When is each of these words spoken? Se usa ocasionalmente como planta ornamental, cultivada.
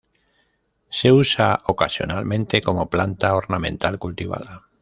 Se 0.89 1.11
usa 1.11 1.61
ocasionalmente 1.67 2.63
como 2.63 2.89
planta 2.89 3.35
ornamental, 3.35 3.99
cultivada. 3.99 4.67